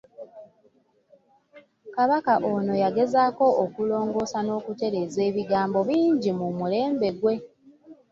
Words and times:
Kabaka 1.95 2.33
ono 2.53 2.73
yagezaako 2.83 3.45
okulongoosa 3.63 4.39
n'okutereeza 4.43 5.19
ebigambo 5.29 5.79
bingi 5.89 6.31
mu 6.39 6.47
mulembe 6.57 7.09
gwe. 7.19 7.35